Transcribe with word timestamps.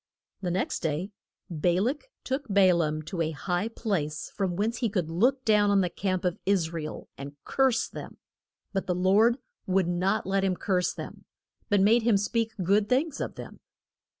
The 0.41 0.49
next 0.49 0.79
day 0.81 1.11
Ba 1.51 1.79
lak 1.79 2.09
took 2.23 2.47
Ba 2.47 2.73
laam 2.73 3.03
to 3.03 3.21
a 3.21 3.29
high 3.37 3.67
place, 3.67 4.31
from 4.31 4.55
whence 4.55 4.77
he 4.77 4.89
could 4.89 5.11
look 5.11 5.45
down 5.45 5.69
on 5.69 5.81
the 5.81 5.91
camp 5.91 6.25
of 6.25 6.39
Is 6.43 6.73
ra 6.73 6.81
el, 6.81 7.09
and 7.19 7.35
curse 7.45 7.87
them. 7.87 8.17
But 8.73 8.87
the 8.87 8.95
Lord 8.95 9.37
would 9.67 9.87
not 9.87 10.25
let 10.25 10.43
him 10.43 10.55
curse 10.55 10.91
them, 10.91 11.25
but 11.69 11.81
made 11.81 12.01
him 12.01 12.17
speak 12.17 12.51
good 12.63 12.89
things 12.89 13.21
of 13.21 13.35
them. 13.35 13.59